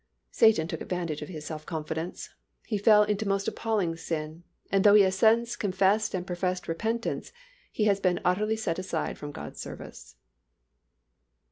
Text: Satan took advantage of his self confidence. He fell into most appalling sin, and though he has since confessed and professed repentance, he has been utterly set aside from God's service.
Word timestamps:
Satan 0.31 0.67
took 0.67 0.81
advantage 0.81 1.21
of 1.21 1.29
his 1.29 1.45
self 1.45 1.63
confidence. 1.63 2.31
He 2.65 2.79
fell 2.79 3.03
into 3.03 3.27
most 3.27 3.47
appalling 3.47 3.95
sin, 3.97 4.43
and 4.71 4.83
though 4.83 4.95
he 4.95 5.03
has 5.03 5.13
since 5.15 5.55
confessed 5.55 6.15
and 6.15 6.25
professed 6.25 6.67
repentance, 6.67 7.31
he 7.71 7.83
has 7.83 7.99
been 7.99 8.19
utterly 8.25 8.55
set 8.55 8.79
aside 8.79 9.19
from 9.19 9.31
God's 9.31 9.61
service. 9.61 10.15